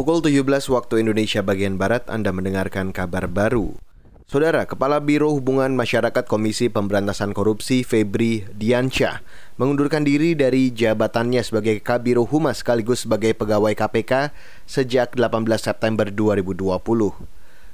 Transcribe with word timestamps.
Pukul 0.00 0.24
17 0.24 0.48
waktu 0.72 1.04
Indonesia 1.04 1.44
bagian 1.44 1.76
Barat 1.76 2.08
Anda 2.08 2.32
mendengarkan 2.32 2.88
kabar 2.88 3.28
baru. 3.28 3.76
Saudara, 4.24 4.64
Kepala 4.64 4.96
Biro 4.96 5.28
Hubungan 5.28 5.76
Masyarakat 5.76 6.24
Komisi 6.24 6.72
Pemberantasan 6.72 7.36
Korupsi 7.36 7.84
Febri 7.84 8.48
Diansyah 8.48 9.20
mengundurkan 9.60 10.00
diri 10.00 10.32
dari 10.32 10.72
jabatannya 10.72 11.44
sebagai 11.44 11.84
Kabiro 11.84 12.24
Humas 12.24 12.64
sekaligus 12.64 13.04
sebagai 13.04 13.36
pegawai 13.36 13.76
KPK 13.76 14.32
sejak 14.64 15.20
18 15.20 15.44
September 15.60 16.08
2020. 16.08 16.80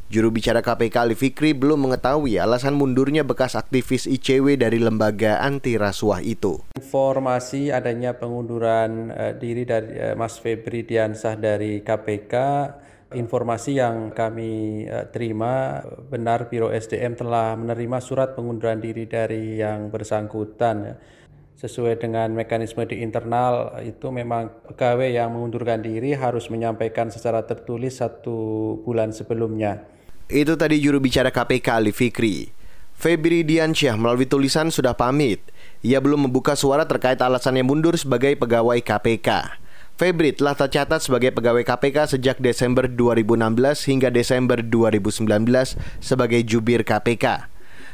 Juru 0.07 0.31
bicara 0.31 0.63
KPK 0.63 1.03
Ali 1.03 1.19
Fikri 1.19 1.51
belum 1.51 1.91
mengetahui 1.91 2.39
alasan 2.39 2.79
mundurnya 2.79 3.27
bekas 3.27 3.59
aktivis 3.59 4.07
ICW 4.07 4.55
dari 4.55 4.79
lembaga 4.79 5.43
anti 5.43 5.75
rasuah 5.75 6.23
itu. 6.23 6.63
Informasi 6.79 7.75
adanya 7.75 8.15
pengunduran 8.15 9.11
uh, 9.11 9.35
diri 9.35 9.67
dari 9.67 9.99
uh, 9.99 10.15
Mas 10.15 10.39
Febri 10.39 10.87
Diansah 10.87 11.35
dari 11.35 11.83
KPK 11.83 12.35
Informasi 13.19 13.79
yang 13.79 14.11
kami 14.11 14.83
uh, 14.87 15.07
terima 15.11 15.79
benar 16.11 16.51
Biro 16.51 16.75
SDM 16.75 17.15
telah 17.15 17.55
menerima 17.55 17.99
surat 18.03 18.35
pengunduran 18.35 18.83
diri 18.83 19.11
dari 19.11 19.63
yang 19.63 19.95
bersangkutan. 19.95 20.99
Sesuai 21.57 22.03
dengan 22.03 22.31
mekanisme 22.37 22.83
di 22.87 23.03
internal 23.03 23.79
itu 23.87 24.11
memang 24.11 24.71
pegawai 24.71 25.09
yang 25.09 25.35
mengundurkan 25.35 25.81
diri 25.81 26.15
harus 26.15 26.47
menyampaikan 26.53 27.11
secara 27.11 27.43
tertulis 27.43 28.03
satu 28.03 28.79
bulan 28.83 29.11
sebelumnya. 29.11 29.96
Itu 30.27 30.59
tadi 30.59 30.83
juru 30.83 30.99
bicara 30.99 31.31
KPK 31.31 31.79
Ali 31.79 31.95
Fikri. 31.95 32.51
Febri 32.99 33.47
Diansyah 33.47 33.95
melalui 33.95 34.27
tulisan 34.27 34.75
sudah 34.75 34.91
pamit. 34.99 35.39
Ia 35.87 36.03
belum 36.03 36.27
membuka 36.27 36.59
suara 36.59 36.83
terkait 36.83 37.23
alasannya 37.23 37.63
mundur 37.63 37.95
sebagai 37.95 38.35
pegawai 38.35 38.83
KPK. 38.83 39.55
Febri 39.95 40.35
telah 40.35 40.59
tercatat 40.59 40.99
sebagai 40.99 41.31
pegawai 41.31 41.63
KPK 41.63 42.19
sejak 42.19 42.43
Desember 42.43 42.91
2016 42.91 43.87
hingga 43.87 44.11
Desember 44.11 44.59
2019 44.67 45.31
sebagai 46.03 46.43
jubir 46.43 46.83
KPK. 46.83 47.47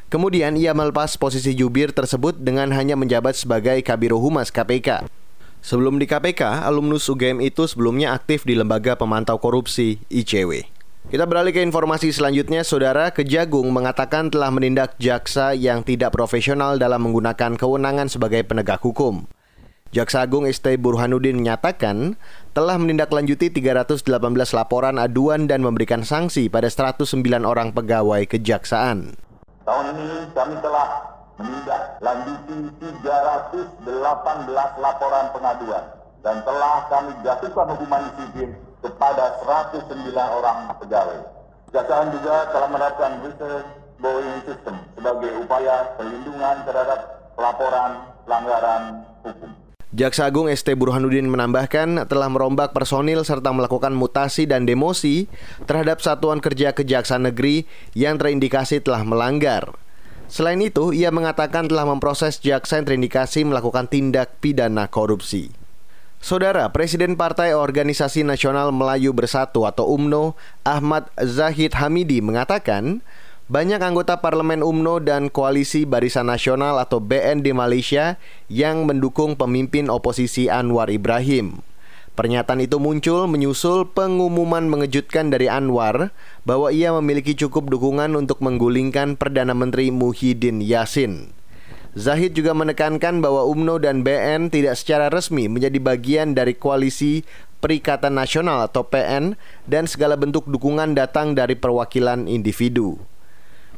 Kemudian 0.08 0.56
ia 0.56 0.72
melepas 0.72 1.20
posisi 1.20 1.52
jubir 1.52 1.92
tersebut 1.92 2.40
dengan 2.40 2.72
hanya 2.72 2.96
menjabat 2.96 3.36
sebagai 3.36 3.76
Kabiro 3.84 4.16
Humas 4.16 4.48
KPK. 4.48 5.04
Sebelum 5.60 6.00
di 6.00 6.08
KPK, 6.08 6.64
alumnus 6.64 7.12
UGM 7.12 7.44
itu 7.44 7.68
sebelumnya 7.68 8.16
aktif 8.16 8.48
di 8.48 8.56
Lembaga 8.56 8.96
Pemantau 8.96 9.36
Korupsi 9.36 10.00
ICW. 10.08 10.71
Kita 11.10 11.26
beralih 11.26 11.50
ke 11.50 11.58
informasi 11.66 12.14
selanjutnya, 12.14 12.62
Saudara 12.62 13.10
Kejagung 13.10 13.74
mengatakan 13.74 14.30
telah 14.30 14.54
menindak 14.54 14.94
jaksa 15.02 15.50
yang 15.50 15.82
tidak 15.82 16.14
profesional 16.14 16.78
dalam 16.78 17.02
menggunakan 17.02 17.58
kewenangan 17.58 18.06
sebagai 18.06 18.46
penegak 18.46 18.78
hukum. 18.78 19.26
Jaksa 19.90 20.22
Agung 20.22 20.46
ST 20.46 20.78
Burhanuddin 20.78 21.42
menyatakan 21.42 22.14
telah 22.54 22.78
menindaklanjuti 22.78 23.50
318 23.50 24.06
laporan 24.54 24.96
aduan 25.02 25.50
dan 25.50 25.66
memberikan 25.66 26.06
sanksi 26.06 26.46
pada 26.46 26.70
109 26.70 27.04
orang 27.42 27.74
pegawai 27.74 28.22
kejaksaan. 28.30 29.18
Tahun 29.66 29.84
ini 29.92 30.30
kami 30.32 30.54
telah 30.62 30.86
menindaklanjuti 31.34 32.78
318 33.02 33.90
laporan 34.78 35.24
pengaduan 35.34 36.01
dan 36.22 36.40
telah 36.46 36.86
kami 36.86 37.12
jatuhkan 37.26 37.66
hukuman 37.74 38.02
disiplin 38.14 38.50
kepada 38.82 39.38
109 39.42 39.90
orang 40.14 40.58
pegawai. 40.78 41.20
Kejaksaan 41.70 42.08
juga 42.14 42.34
telah 42.54 42.68
menerapkan 42.70 43.10
whistleblowing 43.26 44.38
system 44.46 44.74
sebagai 44.94 45.30
upaya 45.42 45.94
perlindungan 45.98 46.56
terhadap 46.66 47.00
pelaporan 47.34 47.90
pelanggaran 48.26 48.82
hukum. 49.26 49.50
Jaksa 49.92 50.24
Agung 50.24 50.48
ST 50.48 50.72
Burhanuddin 50.72 51.28
menambahkan 51.28 52.08
telah 52.08 52.28
merombak 52.32 52.72
personil 52.72 53.28
serta 53.28 53.52
melakukan 53.52 53.92
mutasi 53.92 54.48
dan 54.48 54.64
demosi 54.64 55.28
terhadap 55.68 56.00
satuan 56.00 56.40
kerja 56.40 56.72
Kejaksaan 56.72 57.28
Negeri 57.28 57.68
yang 57.92 58.16
terindikasi 58.16 58.80
telah 58.80 59.04
melanggar. 59.04 59.76
Selain 60.32 60.56
itu, 60.64 60.96
ia 60.96 61.12
mengatakan 61.12 61.68
telah 61.68 61.84
memproses 61.84 62.40
jaksa 62.40 62.80
yang 62.80 62.88
terindikasi 62.88 63.44
melakukan 63.44 63.84
tindak 63.84 64.40
pidana 64.40 64.88
korupsi. 64.88 65.61
Saudara 66.22 66.70
Presiden 66.70 67.18
Partai 67.18 67.50
Organisasi 67.50 68.22
Nasional 68.22 68.70
Melayu 68.70 69.10
Bersatu 69.10 69.66
atau 69.66 69.90
UMNO, 69.90 70.38
Ahmad 70.62 71.10
Zahid 71.18 71.74
Hamidi 71.74 72.22
mengatakan, 72.22 73.02
banyak 73.50 73.82
anggota 73.82 74.22
parlemen 74.22 74.62
UMNO 74.62 75.02
dan 75.02 75.34
Koalisi 75.34 75.82
Barisan 75.82 76.30
Nasional 76.30 76.78
atau 76.78 77.02
BN 77.02 77.42
di 77.42 77.50
Malaysia 77.50 78.22
yang 78.46 78.86
mendukung 78.86 79.34
pemimpin 79.34 79.90
oposisi 79.90 80.46
Anwar 80.46 80.94
Ibrahim. 80.94 81.58
Pernyataan 82.14 82.62
itu 82.62 82.78
muncul 82.78 83.26
menyusul 83.26 83.90
pengumuman 83.90 84.70
mengejutkan 84.70 85.34
dari 85.34 85.50
Anwar 85.50 86.14
bahwa 86.46 86.70
ia 86.70 86.94
memiliki 86.94 87.34
cukup 87.34 87.66
dukungan 87.66 88.14
untuk 88.14 88.38
menggulingkan 88.38 89.18
Perdana 89.18 89.58
Menteri 89.58 89.90
Muhyiddin 89.90 90.62
Yassin. 90.62 91.41
Zahid 91.92 92.32
juga 92.32 92.56
menekankan 92.56 93.20
bahwa 93.20 93.44
UMNO 93.44 93.76
dan 93.84 94.00
BN 94.00 94.48
tidak 94.48 94.80
secara 94.80 95.12
resmi 95.12 95.44
menjadi 95.44 95.76
bagian 95.76 96.32
dari 96.32 96.56
koalisi 96.56 97.20
Perikatan 97.60 98.16
Nasional 98.16 98.64
atau 98.64 98.88
PN 98.88 99.36
dan 99.68 99.84
segala 99.84 100.16
bentuk 100.16 100.48
dukungan 100.48 100.96
datang 100.96 101.36
dari 101.36 101.52
perwakilan 101.52 102.26
individu. 102.32 102.96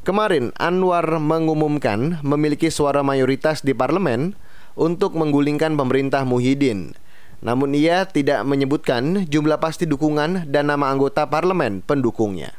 Kemarin 0.07 0.55
Anwar 0.63 1.05
mengumumkan 1.19 2.23
memiliki 2.23 2.71
suara 2.71 3.03
mayoritas 3.03 3.67
di 3.67 3.75
parlemen 3.75 4.39
untuk 4.79 5.19
menggulingkan 5.19 5.75
pemerintah 5.75 6.23
Muhyiddin. 6.23 6.95
Namun 7.43 7.75
ia 7.75 8.07
tidak 8.07 8.47
menyebutkan 8.47 9.27
jumlah 9.27 9.59
pasti 9.59 9.91
dukungan 9.91 10.49
dan 10.49 10.71
nama 10.71 10.89
anggota 10.89 11.27
parlemen 11.27 11.83
pendukungnya. 11.83 12.55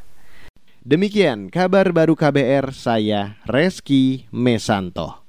Demikian 0.86 1.50
kabar 1.50 1.90
baru 1.90 2.14
KBR 2.14 2.70
saya 2.76 3.40
Reski 3.50 4.30
Mesanto. 4.30 5.25